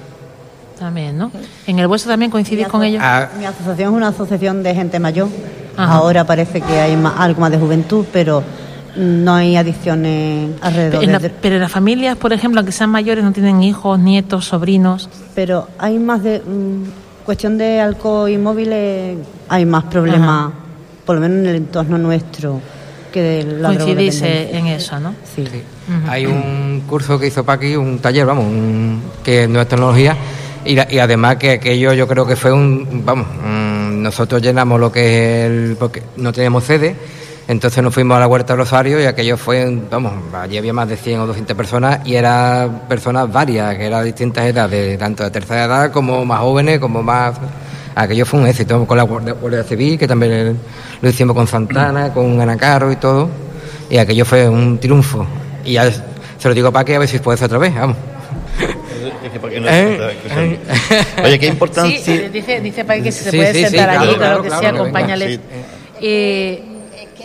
También, 0.79 1.17
¿no? 1.17 1.29
¿En 1.67 1.77
el 1.77 1.88
vuestro 1.88 2.09
también 2.09 2.31
coincidís 2.31 2.69
con 2.69 2.83
ellos? 2.83 3.01
Ah. 3.03 3.27
Mi 3.38 3.44
asociación 3.45 3.91
es 3.91 3.97
una 3.97 4.07
asociación 4.07 4.63
de 4.63 4.73
gente 4.73 4.97
mayor. 4.97 5.27
Ahora 5.75 6.23
parece 6.25 6.61
que 6.61 6.79
hay 6.79 6.97
algo 7.17 7.41
más 7.41 7.51
de 7.51 7.57
juventud, 7.57 8.06
pero 8.13 8.44
no 8.95 9.33
hay 9.33 9.56
adicciones 9.56 10.51
alrededor. 10.62 11.31
pero 11.41 11.56
en 11.56 11.62
las 11.62 11.71
familias, 11.71 12.18
por 12.18 12.33
ejemplo, 12.33 12.59
aunque 12.59 12.71
sean 12.71 12.89
mayores, 12.89 13.24
no 13.24 13.31
tienen 13.31 13.63
hijos, 13.63 14.00
nietos, 14.00 14.45
sobrinos. 14.45 15.09
Pero 15.36 15.68
hay 15.77 16.00
más 16.00 16.24
de. 16.24 16.39
Mm, 16.39 16.83
cuestión 17.30 17.59
de 17.59 17.80
alcohol 17.80 18.27
y 18.27 18.39
móviles, 18.39 19.18
hay 19.50 19.63
más 19.63 19.83
problemas, 19.83 20.51
por 21.06 21.13
lo 21.13 21.21
menos 21.21 21.38
en 21.38 21.45
el 21.45 21.56
entorno 21.57 21.97
nuestro. 22.00 22.59
Que 23.13 23.21
de 23.21 23.44
la 23.44 23.69
Coincidís 23.69 24.21
en 24.24 24.65
eso, 24.65 25.00
¿no? 25.00 25.13
Sí. 25.35 25.44
Hay 26.07 26.25
un 26.25 26.83
curso 26.88 27.19
que 27.19 27.27
hizo 27.27 27.44
Paqui, 27.44 27.75
un 27.75 28.00
taller, 28.00 28.25
vamos, 28.25 28.45
que 29.24 29.47
no 29.47 29.62
es 29.62 29.68
tecnología, 29.68 30.18
y, 30.65 30.74
y, 30.74 31.00
además 31.00 31.35
que 31.35 31.51
aquello 31.51 31.94
yo 31.94 32.07
creo 32.07 32.25
que 32.25 32.35
fue 32.35 32.51
un. 32.51 33.03
Vamos, 33.06 33.27
nosotros 33.44 34.42
llenamos 34.42 34.80
lo 34.80 34.92
que 34.92 35.45
es 35.45 35.51
el. 35.51 35.77
porque 35.80 36.01
no 36.18 36.33
teníamos 36.33 36.63
sede 36.63 36.95
entonces 37.50 37.84
nos 37.84 37.92
fuimos 37.92 38.16
a 38.16 38.19
la 38.19 38.28
Huerta 38.28 38.56
Rosario 38.56 39.01
y 39.01 39.06
aquello 39.06 39.36
fue, 39.36 39.75
vamos, 39.90 40.13
allí 40.36 40.60
había 40.60 40.72
más 40.72 40.88
de 40.88 40.96
100 40.96 41.22
o 41.22 41.25
200 41.25 41.57
personas 41.57 42.00
y 42.06 42.13
eran 42.13 42.81
personas 42.88 43.31
varias, 43.34 43.75
que 43.75 43.88
eran 43.88 44.06
distintas 44.06 44.46
edades, 44.46 45.00
tanto 45.00 45.24
de 45.24 45.31
tercera 45.31 45.66
edad 45.66 45.92
como 45.92 46.24
más 46.25 46.42
jóvenes, 46.42 46.78
como 46.78 47.01
más... 47.01 47.38
Aquello 47.96 48.24
fue 48.28 48.42
un 48.42 48.48
éxito 48.48 48.86
con 48.86 48.96
la 48.96 49.04
Guardia 49.04 49.63
Civil, 49.63 49.98
que 49.98 50.07
también 50.07 50.60
lo 51.01 51.10
hicimos 51.10 51.36
con 51.36 51.48
Santana, 51.48 52.13
con 52.13 52.40
Anacaro 52.40 52.92
y 52.92 52.98
todo, 52.98 53.28
y 53.90 53.98
aquello 53.98 54.25
fue 54.25 54.48
un 54.48 54.78
triunfo. 54.78 55.25
Y 55.66 55.74
ya 55.74 55.92
se 55.92 56.48
lo 56.48 56.54
digo 56.54 56.72
para 56.72 56.86
que 56.86 56.98
a 56.98 57.00
ver 57.00 57.07
si 57.07 57.18
puede 57.18 57.40
ser 57.40 57.45
otra 57.45 57.57
vez, 57.57 57.74
vamos. 57.74 57.98
¿Eh? 59.52 60.60
Oye, 61.24 61.40
qué 61.40 61.48
importancia. 61.48 62.00
Sí, 62.00 62.30
dice, 62.31 62.62
dice 62.62 62.86
para 62.86 63.02
que 63.02 63.12
se 63.12 63.31
puede 63.31 63.68
sentar 63.68 63.90
allí, 63.90 64.13
claro, 64.13 64.44
que 64.44 64.52
sí, 64.52 64.66
acompáñales. 64.66 65.40
Eh, 66.00 66.63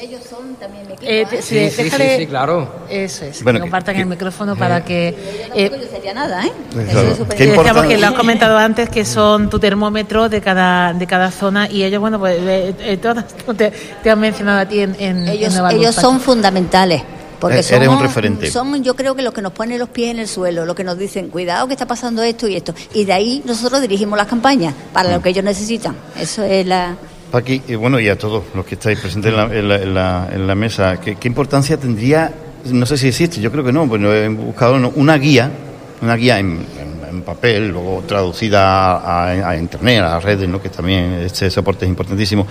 ellos 0.00 0.22
son 0.28 0.54
también 0.56 0.86
mi 0.86 0.94
equipo. 0.94 1.10
Eh, 1.10 1.22
¿eh? 1.22 1.42
sí, 1.42 1.70
sí, 1.70 1.90
sí, 1.90 2.26
claro. 2.26 2.68
Eso 2.88 3.24
es, 3.24 3.42
bueno, 3.42 3.58
que 3.58 3.62
compartan 3.62 3.96
el 3.96 4.06
micrófono 4.06 4.56
para 4.56 4.84
que... 4.84 5.08
Eh, 5.54 5.70
no 5.70 5.82
sería 5.90 6.14
nada, 6.14 6.44
¿eh? 6.46 6.52
Eso 6.88 7.02
es 7.02 7.16
súper 7.16 7.38
Decíamos 7.38 7.86
que 7.86 7.98
lo 7.98 8.06
has 8.06 8.14
comentado 8.14 8.58
antes, 8.58 8.88
que 8.88 9.04
son 9.04 9.50
tu 9.50 9.58
termómetro 9.58 10.28
de 10.28 10.40
cada, 10.40 10.92
de 10.92 11.06
cada 11.06 11.30
zona 11.30 11.68
y 11.70 11.84
ellos, 11.84 12.00
bueno, 12.00 12.18
pues 12.18 12.38
eh, 12.40 12.74
eh 12.80 12.96
todas 12.96 13.24
te, 13.56 13.72
te, 14.02 14.10
han 14.10 14.20
mencionado 14.20 14.60
a 14.60 14.66
ti 14.66 14.80
en, 14.80 14.96
en 14.98 15.28
Ellos, 15.28 15.54
en 15.56 15.66
ellos 15.70 15.94
son 15.94 16.20
fundamentales. 16.20 17.02
Porque 17.40 17.62
somos, 17.62 17.82
eres 17.82 17.88
un 17.88 18.00
referente. 18.00 18.50
Son, 18.50 18.82
yo 18.82 18.96
creo 18.96 19.14
que 19.14 19.20
los 19.20 19.34
que 19.34 19.42
nos 19.42 19.52
ponen 19.52 19.78
los 19.78 19.90
pies 19.90 20.12
en 20.12 20.18
el 20.18 20.28
suelo, 20.28 20.64
los 20.64 20.74
que 20.74 20.84
nos 20.84 20.96
dicen, 20.96 21.28
cuidado 21.28 21.66
que 21.66 21.74
está 21.74 21.86
pasando 21.86 22.22
esto 22.22 22.48
y 22.48 22.56
esto. 22.56 22.74
Y 22.94 23.04
de 23.04 23.12
ahí 23.12 23.42
nosotros 23.44 23.82
dirigimos 23.82 24.16
las 24.16 24.28
campañas 24.28 24.74
para 24.94 25.10
lo 25.10 25.18
mm. 25.18 25.22
que 25.22 25.28
ellos 25.28 25.44
necesitan. 25.44 25.94
Eso 26.18 26.42
es 26.42 26.64
la, 26.66 26.96
Paqui, 27.34 27.74
bueno, 27.74 27.98
y 27.98 28.08
a 28.08 28.16
todos 28.16 28.44
los 28.54 28.64
que 28.64 28.76
estáis 28.76 29.00
presentes 29.00 29.34
en 29.34 29.92
la, 29.92 30.54
mesa, 30.54 31.00
¿qué, 31.00 31.16
importancia 31.26 31.76
tendría, 31.76 32.32
no 32.66 32.86
sé 32.86 32.96
si 32.96 33.08
existe, 33.08 33.40
yo 33.40 33.50
creo 33.50 33.64
que 33.64 33.72
no, 33.72 33.88
bueno, 33.88 34.14
he 34.14 34.28
buscado 34.28 34.76
una 34.94 35.18
guía, 35.18 35.50
una 36.00 36.14
guía 36.14 36.38
en, 36.38 36.64
papel, 37.26 37.70
luego 37.70 38.04
traducida 38.06 39.48
a, 39.48 39.56
internet, 39.56 40.02
a 40.02 40.20
redes, 40.20 40.48
¿no? 40.48 40.62
que 40.62 40.68
también 40.68 41.14
este 41.24 41.50
soporte 41.50 41.86
es 41.86 41.88
importantísimo, 41.88 42.46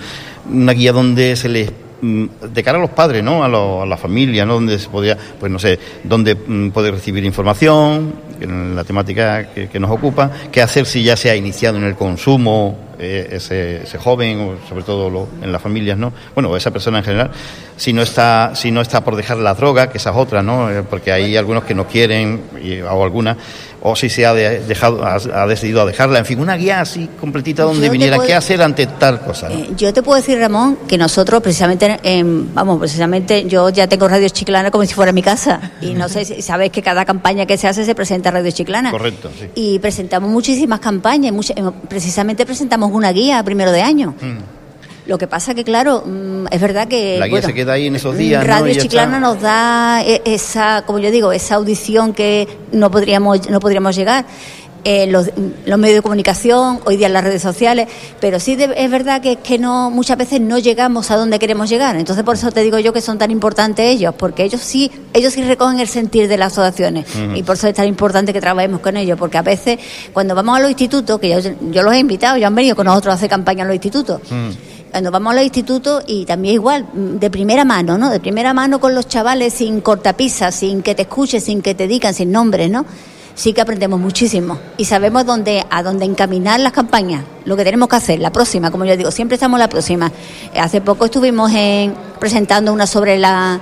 una 0.52 0.74
guía 0.74 0.92
donde 0.92 1.38
se 1.38 1.48
les 1.48 1.72
mm, 2.02 2.26
de 2.52 2.64
cara 2.64 2.78
a 2.78 2.82
los 2.82 2.90
padres, 2.90 3.24
¿no? 3.24 3.42
A, 3.42 3.86
la 3.86 3.98
familia, 3.98 4.46
¿no? 4.46 4.56
Donde 4.56 4.80
se 4.80 4.90
podía, 4.90 5.18
pues 5.40 5.50
no 5.50 5.60
sé, 5.60 5.80
donde 6.04 6.36
mm, 6.36 6.72
poder 6.72 6.96
recibir 6.96 7.24
información, 7.24 8.16
en 8.44 8.76
la 8.76 8.84
temática 8.84 9.48
que, 9.54 9.80
nos 9.80 9.92
ocupa, 9.92 10.30
qué 10.52 10.62
hacer 10.62 10.86
si 10.86 11.04
ya 11.04 11.16
se 11.16 11.30
ha 11.30 11.36
iniciado 11.36 11.78
en 11.78 11.86
el 11.86 11.96
consumo 11.96 12.78
eh, 13.04 13.28
ese, 13.32 13.98
joven, 13.98 14.40
o 14.40 14.68
sobre 14.68 14.84
todo 14.84 15.28
en 15.42 15.52
las 15.52 15.62
familias, 15.62 15.98
¿no? 15.98 16.14
Bueno, 16.34 16.56
esa 16.56 16.72
persona 16.72 17.00
en 17.00 17.04
general, 17.04 17.32
si 17.78 17.94
no 17.94 18.02
está, 18.02 18.56
si 18.56 18.72
no 18.72 18.82
está 18.82 19.04
por 19.04 19.16
dejar 19.16 19.38
la 19.38 19.54
droga, 19.54 19.90
que 19.90 19.98
esa 19.98 20.12
es 20.12 20.16
otra, 20.16 20.42
¿no? 20.42 20.72
Eh, 20.72 20.84
porque 20.84 21.12
hay 21.12 21.38
algunos 21.38 21.64
que 21.64 21.76
no 21.76 21.88
quieren, 21.88 22.42
y, 22.62 22.82
o 22.82 23.04
algunas, 23.04 23.38
o 23.86 23.98
si 23.98 24.10
se 24.10 24.26
ha 24.26 24.34
dejado, 24.34 25.04
ha, 25.06 25.46
decidido 25.46 25.86
dejarla, 25.86 26.20
en 26.20 26.26
fin, 26.26 26.40
una 26.40 26.56
guía 26.56 26.80
así 26.80 27.10
completita 27.20 27.64
donde 27.64 27.90
viniera 27.90 28.18
qué 28.20 28.34
hacer 28.34 28.62
ante 28.62 28.88
tal 28.88 29.20
cosa. 29.20 29.52
Eh, 29.52 29.72
yo 29.76 29.92
te 29.92 30.02
puedo 30.02 30.16
decir, 30.16 30.40
Ramón, 30.40 30.78
que 30.88 30.98
nosotros 30.98 31.44
precisamente, 31.44 32.00
vamos, 32.54 32.80
precisamente 32.80 33.46
yo 33.46 33.70
ya 33.70 33.88
tengo 33.88 34.08
Radio 34.08 34.30
Chiclana 34.30 34.72
como 34.72 34.86
si 34.86 34.94
fuera 34.94 35.12
mi 35.12 35.22
casa, 35.22 35.74
y 35.82 35.96
no 35.96 36.08
sé 36.08 36.24
si 36.24 36.42
sabes 36.42 36.72
que 36.72 36.82
cada 36.82 37.04
campaña 37.04 37.46
que 37.46 37.58
se 37.58 37.68
hace 37.68 37.84
se 37.84 37.94
presenta 37.94 38.32
Radio 38.32 38.52
Chiclana. 38.52 38.90
Correcto, 38.90 39.30
sí. 39.38 39.50
Y 39.54 39.80
presentamos 39.80 40.30
muchísimas 40.30 40.80
campañas, 40.80 41.34
precisamente 41.90 42.46
presentamos 42.46 42.90
una 42.94 43.12
guía 43.12 43.44
primero 43.44 43.74
de 43.74 43.82
año. 43.82 44.16
Mm. 44.22 44.53
Lo 45.06 45.18
que 45.18 45.28
pasa 45.28 45.54
que, 45.54 45.64
claro, 45.64 46.04
mm, 46.06 46.48
es 46.50 46.62
verdad 46.62 46.88
que... 46.88 47.18
La 47.20 47.28
guía 47.28 47.42
se 47.42 47.54
queda 47.54 47.74
ahí 47.74 47.88
en 47.88 47.96
esos 47.96 48.18
días. 48.18 48.46
Radio 48.46 48.74
Chiclana 48.74 49.20
nos 49.20 49.42
da 49.42 50.02
e, 50.04 50.22
esa, 50.26 50.84
como 50.86 51.00
yo 51.00 51.12
digo, 51.12 51.32
esa 51.34 51.56
audición 51.56 52.14
que 52.14 52.48
no 52.72 52.90
podríamos, 52.90 53.50
no 53.50 53.60
podríamos 53.60 53.96
llegar 53.96 54.26
eh, 54.86 55.08
los, 55.08 55.32
medios 55.38 55.96
de 55.96 56.02
comunicación, 56.02 56.82
hoy 56.84 56.98
día 56.98 57.08
las 57.08 57.24
redes 57.24 57.42
sociales, 57.42 57.88
pero 58.20 58.40
sí 58.42 58.58
es 58.60 58.92
verdad 58.92 59.22
que, 59.22 59.38
que 59.38 59.58
no 59.58 59.90
muchas 59.90 60.18
veces 60.18 60.42
no 60.42 60.60
llegamos 60.60 61.10
a 61.10 61.16
donde 61.16 61.40
queremos 61.40 61.70
llegar. 61.70 61.96
Entonces 61.96 62.26
por 62.26 62.36
eso 62.36 62.52
te 62.52 62.64
digo 62.64 62.80
yo 62.80 62.92
que 62.92 63.00
son 63.00 63.18
tan 63.18 63.32
importantes 63.32 63.86
ellos, 63.86 64.14
porque 64.18 64.44
ellos 64.44 64.60
sí, 64.60 64.92
ellos 65.14 65.32
sí 65.34 65.44
recogen 65.44 65.80
el 65.80 65.88
sentir 65.88 66.28
de 66.28 66.38
las 66.38 66.52
asociaciones 66.52 67.06
y 67.34 67.44
por 67.44 67.56
eso 67.56 67.68
es 67.68 67.74
tan 67.74 67.88
importante 67.88 68.34
que 68.34 68.42
trabajemos 68.42 68.82
con 68.82 68.98
ellos, 68.98 69.18
porque 69.18 69.38
a 69.38 69.42
veces 69.42 69.80
cuando 70.12 70.36
vamos 70.36 70.58
a 70.58 70.60
los 70.60 70.70
institutos, 70.70 71.18
que 71.18 71.30
yo, 71.30 71.40
yo 71.72 71.82
los 71.82 71.94
he 71.94 72.00
invitado, 72.00 72.38
ya 72.38 72.48
han 72.48 72.56
venido 72.56 72.76
con 72.76 72.86
nosotros 72.86 73.14
a 73.14 73.16
hacer 73.16 73.30
campaña 73.30 73.62
en 73.62 73.68
los 73.68 73.76
institutos. 73.76 74.20
Cuando 74.94 75.10
vamos 75.10 75.32
a 75.32 75.36
los 75.38 75.44
institutos 75.44 76.04
y 76.06 76.24
también 76.26 76.54
igual, 76.54 76.86
de 76.94 77.32
primera 77.32 77.66
mano, 77.66 77.98
¿no? 77.98 78.12
De 78.12 78.20
primera 78.20 78.54
mano 78.54 78.80
con 78.80 78.94
los 78.94 79.08
chavales 79.08 79.56
sin 79.56 79.82
cortapisas, 79.82 80.54
sin 80.54 80.84
que 80.84 80.94
te 80.94 81.02
escuchen, 81.02 81.42
sin 81.42 81.64
que 81.64 81.74
te 81.74 81.88
digan, 81.88 82.14
sin 82.14 82.32
nombres, 82.32 82.70
¿no? 82.70 82.86
sí 83.34 83.52
que 83.52 83.62
aprendemos 83.62 84.00
muchísimo 84.00 84.60
y 84.78 84.86
sabemos 84.86 85.26
dónde, 85.26 85.66
a 85.72 85.82
dónde 85.82 86.06
encaminar 86.06 86.60
las 86.60 86.72
campañas, 86.72 87.24
lo 87.46 87.58
que 87.58 87.64
tenemos 87.64 87.90
que 87.90 87.96
hacer, 87.96 88.20
la 88.20 88.32
próxima, 88.32 88.70
como 88.70 88.86
yo 88.86 88.96
digo, 88.96 89.10
siempre 89.10 89.34
estamos 89.34 89.60
la 89.60 89.68
próxima. 89.68 90.12
Hace 90.56 90.82
poco 90.82 91.06
estuvimos 91.06 91.52
en, 91.52 91.96
presentando 92.20 92.72
una 92.72 92.86
sobre 92.86 93.18
la 93.18 93.60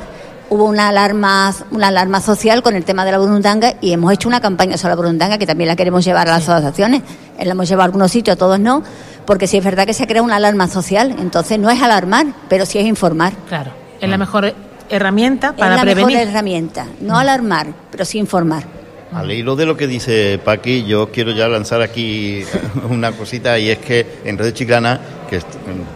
hubo 0.51 0.65
una 0.65 0.89
alarma, 0.89 1.55
una 1.71 1.87
alarma 1.87 2.19
social 2.19 2.61
con 2.61 2.75
el 2.75 2.83
tema 2.83 3.05
de 3.05 3.13
la 3.13 3.19
burundanga 3.19 3.75
y 3.79 3.93
hemos 3.93 4.11
hecho 4.11 4.27
una 4.27 4.41
campaña 4.41 4.77
sobre 4.77 4.91
la 4.91 4.95
burundanga 4.97 5.37
que 5.37 5.47
también 5.47 5.69
la 5.69 5.77
queremos 5.77 6.03
llevar 6.03 6.27
a 6.27 6.31
las 6.31 6.49
asociaciones. 6.49 7.03
La 7.39 7.51
hemos 7.51 7.69
llevado 7.69 7.83
a 7.83 7.85
algunos 7.85 8.11
sitios, 8.11 8.35
a 8.35 8.37
todos 8.37 8.59
no, 8.59 8.83
porque 9.25 9.47
sí 9.47 9.57
es 9.57 9.63
verdad 9.63 9.85
que 9.85 9.93
se 9.93 10.07
crea 10.07 10.21
una 10.21 10.37
alarma 10.37 10.67
social. 10.67 11.15
Entonces 11.19 11.59
no 11.59 11.69
es 11.69 11.81
alarmar, 11.81 12.27
pero 12.49 12.65
sí 12.65 12.79
es 12.79 12.85
informar. 12.85 13.33
Claro, 13.47 13.71
es 13.99 14.09
la 14.09 14.17
mejor 14.17 14.53
herramienta 14.89 15.55
para 15.55 15.81
prevenir. 15.81 15.99
Es 15.99 16.13
la 16.13 16.17
mejor 16.17 16.29
herramienta, 16.29 16.87
no 16.99 17.17
alarmar, 17.17 17.67
pero 17.91 18.05
sí 18.05 18.17
informar. 18.17 18.81
Al 19.13 19.29
hilo 19.29 19.57
de 19.57 19.65
lo 19.65 19.75
que 19.75 19.87
dice 19.87 20.39
Paqui, 20.41 20.85
yo 20.85 21.11
quiero 21.11 21.31
ya 21.31 21.49
lanzar 21.49 21.81
aquí 21.81 22.43
una 22.89 23.11
cosita 23.11 23.59
y 23.59 23.69
es 23.69 23.79
que 23.79 24.05
en 24.23 24.37
Red 24.37 24.53
Chiclana, 24.53 25.01
que 25.29 25.41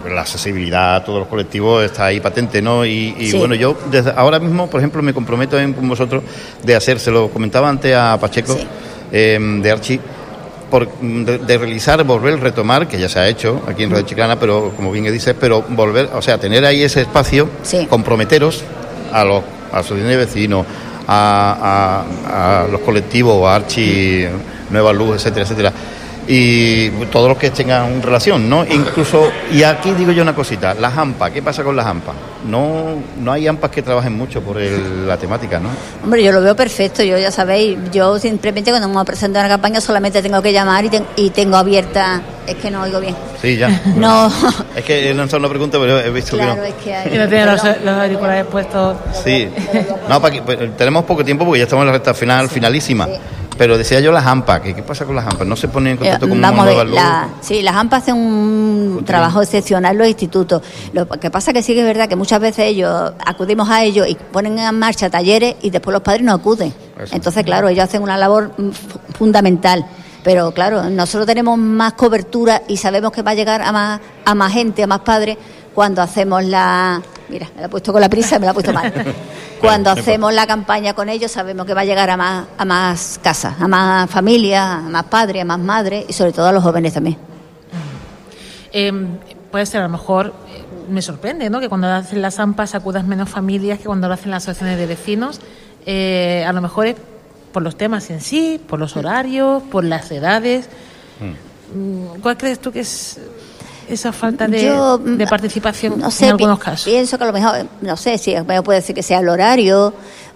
la 0.10 0.22
accesibilidad 0.22 0.98
a 0.98 1.03
todos 1.03 1.20
los 1.20 1.27
colectivos 1.29 1.86
está 1.86 2.08
ahí 2.08 2.20
patente, 2.20 2.62
¿no? 2.62 2.86
Y, 2.86 3.32
bueno, 3.38 3.55
yo 3.55 3.77
desde 3.89 4.12
ahora 4.12 4.39
mismo, 4.39 4.70
por 4.70 4.82
ejemplo, 4.82 5.01
me 5.01 5.13
comprometo 5.13 5.58
con 5.74 5.88
vosotros 5.88 6.24
de 6.62 6.75
hacérselo. 6.75 7.29
Comentaba 7.29 7.70
antes 7.70 7.96
a 7.96 8.17
Pacheco 8.20 8.58
em, 9.12 9.62
de 9.62 9.72
Archi. 9.72 10.00
Por, 10.69 10.89
de, 11.00 11.57
realizar, 11.57 12.03
volver, 12.03 12.39
retomar, 12.39 12.88
que 12.88 13.00
ya 13.00 13.07
se 13.07 13.19
ha 13.19 13.27
hecho 13.27 13.62
aquí 13.67 13.84
en 13.84 13.91
Red 13.91 14.05
Chiclana, 14.05 14.39
pero 14.39 14.72
como 14.75 14.91
bien 14.91 15.05
dices, 15.05 15.36
pero 15.39 15.62
volver, 15.62 16.10
o 16.13 16.22
sea, 16.22 16.38
tener 16.39 16.65
ahí 16.65 16.84
ese 16.84 17.01
espacio, 17.01 17.50
comprometeros 17.89 18.63
a 19.12 19.24
los 19.24 19.43
a 19.75 19.79
los 19.79 19.89
de 19.89 20.17
vecinos, 20.17 20.65
a, 21.07 22.65
los 22.72 22.81
colectivos, 22.81 23.45
a 23.45 23.55
Archi, 23.55 24.25
Nueva 24.69 24.93
Luz, 24.93 25.17
etcétera, 25.17 25.43
etcétera. 25.43 25.74
Y 26.27 26.89
todos 27.12 27.29
los 27.29 27.38
que 27.38 27.51
tengan 27.51 28.01
relación, 28.01 28.50
¿no? 28.50 28.65
Incluso, 28.65 29.29
y 29.51 29.62
aquí 29.63 29.91
digo 29.91 30.12
yo 30.12 30.24
una 30.24 30.34
cosita, 30.34 30.74
las 30.74 30.98
AMPA, 30.98 31.29
¿qué 31.29 31.41
pasa 31.41 31.63
con 31.63 31.75
las 31.75 31.86
AMPA? 31.86 32.13
No, 32.48 32.96
no 33.22 33.32
hay 33.32 33.48
AMPAs 33.48 33.70
que 33.70 33.82
trabajen 33.82 34.17
mucho 34.17 34.41
por 34.41 34.58
la 34.58 35.17
temática, 35.17 35.60
¿no? 35.60 35.70
Hombre, 36.03 36.24
yo 36.24 36.32
lo 36.32 36.41
veo 36.41 36.55
perfecto, 36.55 37.03
yo 37.03 37.17
ya 37.17 37.29
sabéis, 37.29 37.77
yo 37.91 38.17
simplemente 38.17 38.72
cuando 38.72 38.88
me 38.88 39.05
presento 39.05 39.39
una 39.39 39.50
campaña 39.50 39.82
solamente 39.82 40.22
tengo 40.22 40.41
que 40.41 40.51
llamar 40.51 40.86
y, 40.86 40.89
y 41.15 41.29
tengo 41.29 41.58
abierta, 41.58 42.22
es 42.48 42.55
que 42.55 42.72
no 42.72 42.82
oigo 42.82 43.00
bien. 43.00 43.15
Sí, 43.41 43.58
ya. 43.58 43.70
no. 43.96 44.32
Es 44.75 44.84
que 44.84 45.10
he 45.10 45.13
lanzado 45.13 45.39
una 45.39 45.50
pregunta, 45.50 45.77
pero 45.79 46.00
he 46.00 46.10
visto 46.10 46.38
que 46.38 46.46
no. 46.46 46.63
Es 46.63 46.74
que 46.75 46.96
hay... 46.96 47.13
Y 47.13 47.17
no 47.17 47.27
tiene 47.27 47.46
los, 47.46 47.63
los 47.63 47.98
auriculares 47.98 48.46
puestos. 48.46 48.98
Sí. 49.24 49.48
No, 50.10 50.22
para 50.22 50.44
pues, 50.44 50.75
tenemos 50.77 51.03
poco 51.05 51.24
tiempo 51.24 51.46
porque 51.46 51.60
ya 51.60 51.63
estamos 51.65 51.84
en 51.84 51.88
la 51.88 51.94
recta 51.94 52.13
final, 52.13 52.50
finalísima. 52.50 53.08
Pero 53.58 53.78
decía 53.78 54.00
yo 54.02 54.12
las 54.12 54.26
AMPA, 54.26 54.62
¿qué, 54.62 54.84
pasa 54.84 55.06
con 55.06 55.16
las 55.16 55.26
AMPA? 55.26 55.46
¿No 55.46 55.56
se 55.56 55.68
ponen 55.70 55.94
en 55.94 55.98
contacto 55.98 56.28
con 56.28 56.42
Vamos 56.42 56.66
Nueva 56.66 56.84
la, 56.84 57.30
Sí, 57.42 57.62
las 57.62 57.76
AMPA 57.76 57.98
hacen 57.98 58.16
un 58.16 59.04
trabajo 59.06 59.42
excepcional 59.42 59.98
los 59.98 60.08
institutos. 60.08 60.62
Lo 60.92 61.08
que 61.08 61.32
pasa 61.32 61.54
que 61.54 61.64
sí 61.64 61.74
que 61.74 61.80
es 61.80 61.86
verdad 61.86 62.10
que 62.10 62.18
muchas 62.18 62.42
veces 62.42 62.68
ellos 62.68 63.14
acudimos 63.26 63.70
a 63.70 63.84
ellos 63.84 64.08
y 64.08 64.16
ponen 64.16 64.60
en 64.60 64.78
marcha 64.78 65.10
talleres 65.10 65.56
y 65.62 65.70
después 65.70 65.94
los 65.94 66.02
padres 66.02 66.24
no 66.24 66.34
acuden. 66.34 66.74
Entonces, 67.12 67.44
claro, 67.44 67.70
ellos 67.70 67.86
hacen 67.86 68.04
una 68.04 68.18
labor 68.18 68.52
fundamental. 69.18 69.86
Pero 70.24 70.52
claro, 70.52 70.90
nosotros 70.90 71.28
tenemos 71.28 71.58
más 71.58 71.94
cobertura 71.94 72.64
y 72.68 72.78
sabemos 72.78 73.12
que 73.12 73.22
va 73.22 73.32
a 73.32 73.36
llegar 73.36 73.62
a 73.62 73.72
más, 73.72 74.02
a 74.26 74.36
más 74.36 74.52
gente, 74.52 74.84
a 74.84 74.88
más 74.88 75.02
padres, 75.02 75.38
cuando 75.74 76.02
hacemos 76.02 76.44
la... 76.44 77.02
Mira, 77.30 77.48
me 77.56 77.62
la 77.62 77.68
he 77.68 77.70
puesto 77.70 77.94
con 77.94 78.02
la 78.02 78.10
prisa, 78.10 78.40
me 78.40 78.46
la 78.46 78.52
he 78.52 78.54
puesto 78.56 78.74
mal. 78.74 78.92
Cuando 79.60 79.90
hacemos 79.90 80.34
la 80.34 80.48
campaña 80.48 80.94
con 80.94 81.10
ellos 81.10 81.32
sabemos 81.32 81.66
que 81.66 81.74
va 81.74 81.82
a 81.82 81.86
llegar 81.86 82.10
a 82.10 82.18
más, 82.18 82.48
a 82.58 82.66
más 82.66 83.20
casas, 83.22 83.56
a 83.60 83.68
más 83.68 84.10
familias, 84.10 84.64
a 84.64 84.82
más 84.82 85.04
padres, 85.06 85.42
a 85.42 85.46
más 85.46 85.60
madres 85.60 86.06
y 86.08 86.14
sobre 86.14 86.34
todo 86.34 86.48
a 86.48 86.52
los 86.52 86.64
jóvenes 86.64 86.94
también. 86.94 87.18
Em, 88.72 89.18
puede 89.52 89.66
ser 89.66 89.82
a 89.82 89.84
lo 89.84 89.90
mejor, 89.90 90.34
eh, 90.50 90.64
me 90.90 91.02
sorprende, 91.02 91.50
¿no? 91.50 91.60
Que 91.60 91.70
cuando 91.70 91.88
hacen 91.88 92.22
las 92.22 92.40
AMPAs 92.40 92.76
acudas 92.76 93.06
menos 93.06 93.30
familias 93.30 93.80
que 93.80 93.86
cuando 93.86 94.08
lo 94.08 94.14
hacen 94.14 94.32
las 94.32 94.44
asociaciones 94.44 94.78
de 94.78 94.86
vecinos. 94.86 95.40
Eh, 95.86 96.44
a 96.48 96.52
lo 96.52 96.62
mejor 96.62 96.88
es 96.88 96.96
por 97.54 97.64
los 97.64 97.78
temas 97.78 98.10
en 98.10 98.20
sí, 98.20 98.60
por 98.68 98.80
los 98.80 98.98
horarios, 98.98 99.64
por 99.64 99.86
las 99.86 100.12
edades. 100.12 100.68
Mm. 101.20 101.78
Mm, 101.78 102.20
¿Cuál 102.22 102.38
crees 102.38 102.60
tú 102.60 102.72
que 102.72 102.82
es 102.82 103.20
esa 103.89 104.12
falta 104.12 104.48
de, 104.48 104.72
de 105.04 105.27
participación 105.27 106.00
no 106.00 106.12
sé, 106.12 106.25
en 106.25 106.32
algunos 106.32 106.60
casos? 106.60 106.86
Pienso 106.86 107.18
que 107.18 107.24
a 107.24 107.27
lo 107.27 107.34
mejor, 107.34 107.68
no 107.82 107.98
sé, 107.98 108.18
si 108.18 108.36
puede 108.63 108.82
ser 108.82 108.96
que 108.96 109.04
sea 109.04 109.20
el 109.20 109.30
horario 109.30 109.94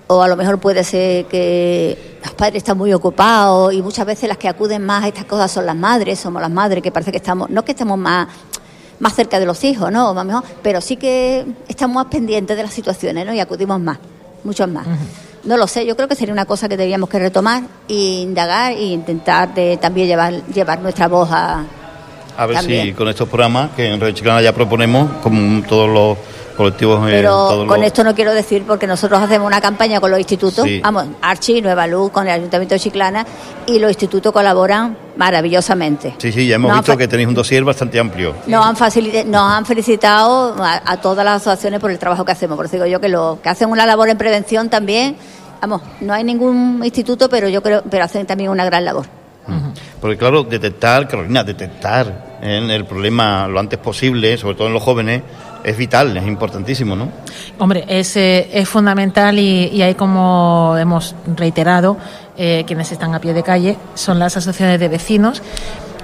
o 0.08 0.24
a 0.24 0.28
lo 0.28 0.36
mejor 0.36 0.60
puede 0.60 0.84
ser 0.84 1.26
que 1.26 2.18
los 2.24 2.34
padres 2.34 2.58
están 2.58 2.78
muy 2.78 2.92
ocupados 2.94 3.72
y 3.74 3.82
muchas 3.82 4.06
veces 4.06 4.28
las 4.28 4.38
que 4.38 4.48
acuden 4.48 4.84
más 4.84 5.04
a 5.04 5.08
estas 5.08 5.26
cosas 5.26 5.52
son 5.52 5.66
las 5.66 5.76
madres, 5.76 6.20
somos 6.20 6.42
las 6.42 6.50
madres 6.50 6.82
que 6.82 6.92
parece 6.92 7.12
que 7.12 7.18
estamos, 7.18 7.50
no 7.50 7.64
que 7.64 7.74
estemos 7.74 7.98
más 7.98 8.28
más 9.00 9.16
cerca 9.16 9.40
de 9.40 9.46
los 9.46 9.64
hijos, 9.64 9.92
¿no? 9.92 10.14
Más 10.14 10.26
mejor, 10.26 10.44
pero 10.62 10.82
sí 10.82 10.98
que 10.98 11.46
estamos 11.68 11.96
más 11.96 12.06
pendientes 12.08 12.58
de 12.58 12.64
las 12.64 12.74
situaciones, 12.74 13.26
¿no? 13.26 13.34
Y 13.34 13.40
acudimos 13.40 13.80
más, 13.80 13.98
muchos 14.44 14.68
más. 14.68 14.86
No 15.44 15.56
lo 15.56 15.68
sé, 15.68 15.86
yo 15.86 15.96
creo 15.96 16.08
que 16.08 16.16
sería 16.16 16.34
una 16.34 16.46
cosa 16.46 16.68
que 16.68 16.76
deberíamos 16.76 17.10
que 17.10 17.18
retomar 17.18 17.64
e 17.88 18.22
indagar 18.22 18.74
e 18.74 18.84
intentar 18.84 19.54
de, 19.54 19.78
también 19.78 20.08
llevar, 20.08 20.46
llevar 20.48 20.82
nuestra 20.82 21.08
voz 21.08 21.30
a, 21.32 21.64
a 22.40 22.46
ver 22.46 22.58
si 22.60 22.94
con 22.94 23.10
estos 23.10 23.28
programas 23.28 23.72
que 23.76 23.92
en 23.92 24.00
Red 24.00 24.14
Chiclana 24.14 24.42
ya 24.42 24.54
proponemos, 24.54 25.12
como 25.22 25.62
todos 25.68 25.90
los 25.90 26.18
colectivos. 26.56 27.02
Pero 27.06 27.66
con 27.68 27.84
esto 27.84 28.02
no 28.04 28.16
quiero 28.16 28.34
decir, 28.34 28.64
porque 28.66 28.88
nosotros 28.88 29.22
hacemos 29.22 29.46
una 29.46 29.60
campaña 29.60 30.00
con 30.00 30.10
los 30.10 30.20
institutos, 30.20 30.66
vamos, 30.82 31.08
Archi, 31.22 31.62
Nueva 31.62 31.86
Luz, 31.86 32.12
con 32.12 32.28
el 32.28 32.34
Ayuntamiento 32.34 32.76
de 32.76 32.80
Chiclana, 32.80 33.26
y 33.66 33.78
los 33.80 33.92
institutos 33.92 34.32
colaboran 34.32 34.98
maravillosamente. 35.18 36.16
Sí, 36.18 36.32
sí, 36.32 36.48
ya 36.48 36.56
hemos 36.56 36.74
visto 36.74 36.96
que 36.96 37.10
tenéis 37.10 37.28
un 37.28 37.36
dossier 37.36 37.66
bastante 37.66 38.00
amplio. 38.00 38.34
Nos 38.48 38.66
han, 38.66 39.32
nos 39.32 39.42
han 39.42 39.66
felicitado 39.66 40.56
a, 40.64 40.98
todas 41.02 41.26
las 41.26 41.42
asociaciones 41.42 41.82
por 41.82 41.92
el 41.92 42.00
trabajo 42.00 42.24
que 42.24 42.32
hacemos, 42.32 42.56
por 42.56 42.68
eso 42.68 42.78
digo 42.78 42.86
yo 42.86 43.02
que, 43.02 43.10
lo, 43.10 43.40
que 43.44 43.50
hacen 43.50 43.70
una 43.70 43.86
labor 43.86 44.10
en 44.10 44.18
prevención 44.18 44.70
también. 44.70 45.18
Vamos, 45.60 45.82
no 46.00 46.14
hay 46.14 46.24
ningún 46.24 46.82
instituto, 46.86 47.28
pero 47.28 47.50
yo 47.50 47.62
creo, 47.62 47.84
pero 47.90 48.06
hacen 48.06 48.26
también 48.26 48.50
una 48.50 48.64
gran 48.64 48.86
labor. 48.86 49.06
Porque 50.00 50.18
claro, 50.18 50.44
detectar, 50.44 51.08
Carolina, 51.08 51.44
detectar 51.44 52.29
el 52.42 52.86
problema 52.86 53.48
lo 53.48 53.60
antes 53.60 53.80
posible, 53.80 54.38
sobre 54.38 54.56
todo 54.56 54.68
en 54.68 54.74
los 54.74 54.84
jóvenes, 54.84 55.22
es 55.64 55.78
vital, 55.78 56.16
es 56.16 56.26
importantísimo, 56.26 56.96
¿no? 56.96 57.10
Hombre, 57.58 57.84
es, 57.88 58.16
eh, 58.16 58.50
es 58.54 58.68
fundamental 58.70 59.38
y, 59.38 59.68
y 59.68 59.82
ahí 59.82 59.96
como 59.96 60.76
hemos 60.78 61.16
reiterado, 61.36 61.98
eh, 62.38 62.64
quienes 62.66 62.92
están 62.92 63.14
a 63.14 63.20
pie 63.20 63.34
de 63.34 63.44
calle 63.44 63.78
son 63.96 64.20
las 64.20 64.38
asociaciones 64.38 64.80
de 64.80 64.88
vecinos. 64.88 65.42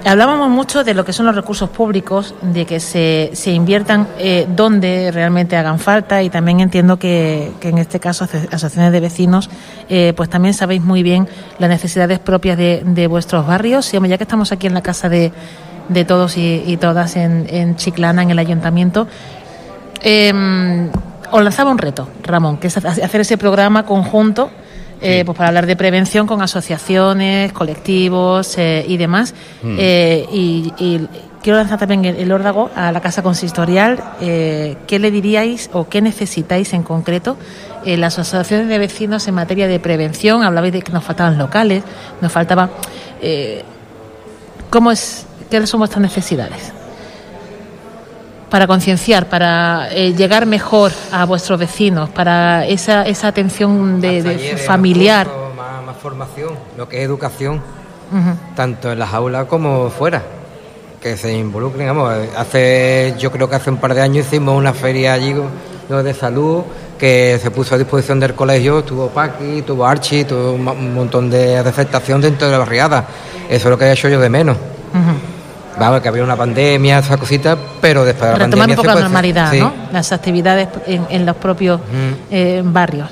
Hablábamos 0.04 0.50
mucho 0.50 0.84
de 0.84 0.94
lo 0.94 1.04
que 1.04 1.12
son 1.12 1.26
los 1.26 1.34
recursos 1.34 1.68
públicos, 1.68 2.34
de 2.40 2.64
que 2.64 2.78
se, 2.78 3.30
se 3.32 3.50
inviertan 3.50 4.06
eh, 4.18 4.46
donde 4.54 5.10
realmente 5.10 5.56
hagan 5.56 5.80
falta 5.80 6.22
y 6.22 6.30
también 6.30 6.60
entiendo 6.60 6.96
que, 6.96 7.50
que 7.58 7.70
en 7.70 7.78
este 7.78 7.98
caso 7.98 8.24
asociaciones 8.24 8.92
de 8.92 9.00
vecinos, 9.00 9.50
eh, 9.88 10.12
pues 10.16 10.30
también 10.30 10.54
sabéis 10.54 10.80
muy 10.80 11.02
bien 11.02 11.26
las 11.58 11.70
necesidades 11.70 12.20
propias 12.20 12.56
de, 12.56 12.82
de 12.84 13.06
vuestros 13.08 13.46
barrios. 13.48 13.90
Ya 13.90 14.16
que 14.16 14.22
estamos 14.22 14.52
aquí 14.52 14.68
en 14.68 14.74
la 14.74 14.82
casa 14.82 15.08
de, 15.08 15.32
de 15.88 16.04
todos 16.04 16.36
y, 16.36 16.76
todas 16.80 17.16
en, 17.16 17.76
Chiclana, 17.76 18.22
en 18.22 18.30
el 18.30 18.38
ayuntamiento. 18.38 19.06
Eh, 20.02 20.90
os 21.30 21.42
lanzaba 21.42 21.70
un 21.70 21.78
reto, 21.78 22.08
Ramón, 22.22 22.58
que 22.58 22.68
es 22.68 22.76
hacer 22.76 23.20
ese 23.20 23.36
programa 23.36 23.84
conjunto 23.84 24.50
eh, 25.00 25.24
pues 25.26 25.36
para 25.36 25.48
hablar 25.48 25.66
de 25.66 25.76
prevención 25.76 26.26
con 26.26 26.40
asociaciones, 26.40 27.52
colectivos 27.52 28.56
eh, 28.56 28.84
y 28.88 28.96
demás. 28.96 29.34
Mm. 29.62 29.76
Eh, 29.78 30.26
y, 30.32 31.06
quiero 31.42 31.58
lanzar 31.58 31.78
también 31.78 32.04
el, 32.04 32.32
órdago 32.32 32.70
a 32.74 32.90
la 32.90 33.00
Casa 33.00 33.22
Consistorial. 33.22 34.02
¿Qué 34.18 34.98
le 34.98 35.10
diríais 35.12 35.70
o 35.72 35.88
qué 35.88 36.02
necesitáis 36.02 36.72
en 36.72 36.82
concreto 36.82 37.36
las 37.84 38.18
asociaciones 38.18 38.66
de 38.66 38.78
vecinos 38.80 39.28
en 39.28 39.34
materia 39.34 39.68
de 39.68 39.78
prevención? 39.78 40.42
Hablabais 40.42 40.72
de 40.72 40.82
que 40.82 40.90
nos 40.90 41.04
faltaban 41.04 41.38
locales, 41.38 41.84
nos 42.20 42.32
faltaba... 42.32 42.70
¿Cómo 44.70 44.90
es 44.90 45.25
¿Qué 45.50 45.66
son 45.66 45.78
vuestras 45.78 46.02
necesidades? 46.02 46.72
Para 48.50 48.66
concienciar, 48.66 49.28
para 49.28 49.88
eh, 49.90 50.14
llegar 50.14 50.46
mejor 50.46 50.92
a 51.12 51.24
vuestros 51.24 51.58
vecinos, 51.58 52.10
para 52.10 52.66
esa, 52.66 53.02
esa 53.02 53.28
atención 53.28 54.00
de, 54.00 54.56
familiar. 54.56 55.28
Más, 55.56 55.96
formación, 55.96 56.50
lo 56.76 56.88
que 56.88 56.98
es 56.98 57.04
educación, 57.04 57.60
tanto 58.54 58.92
en 58.92 58.98
las 58.98 59.12
aulas 59.12 59.46
como 59.46 59.90
fuera 59.90 60.22
que 61.00 61.16
se 61.16 61.32
involucren. 61.32 61.88
hace, 62.36 63.14
yo 63.18 63.30
creo 63.32 63.48
que 63.48 63.56
hace 63.56 63.70
un 63.70 63.78
par 63.78 63.94
de 63.94 64.02
años 64.02 64.26
hicimos 64.26 64.56
una 64.56 64.72
feria 64.72 65.12
allí 65.12 65.34
de 65.88 66.14
salud 66.14 66.62
que 66.98 67.38
se 67.40 67.50
puso 67.50 67.74
a 67.74 67.78
disposición 67.78 68.18
del 68.18 68.34
colegio, 68.34 68.82
tuvo 68.82 69.08
Paqui, 69.08 69.62
tuvo 69.62 69.86
Archie, 69.86 70.24
tuvo 70.24 70.52
un 70.52 70.94
montón 70.94 71.30
de 71.30 71.58
afectación 71.58 72.20
dentro 72.20 72.46
de 72.46 72.52
la 72.52 72.58
barriada. 72.58 73.06
Eso 73.48 73.68
es 73.68 73.70
lo 73.70 73.78
que 73.78 73.84
he 73.84 73.92
hecho 73.92 74.08
yo 74.08 74.18
de 74.18 74.28
menos. 74.28 74.56
Vamos, 75.78 76.00
que 76.00 76.08
había 76.08 76.24
una 76.24 76.36
pandemia, 76.36 77.00
esas 77.00 77.18
cositas, 77.18 77.58
pero 77.80 78.04
después 78.04 78.30
de 78.30 78.38
la 78.38 78.44
Retomar 78.46 78.70
un 78.70 78.76
poco 78.76 78.88
la 78.88 79.00
normalidad, 79.00 79.52
¿no? 79.52 79.72
Las 79.92 80.10
actividades 80.12 80.68
en, 80.86 81.26
los 81.26 81.36
propios 81.36 81.80
eh, 82.30 82.62
barrios. 82.64 83.04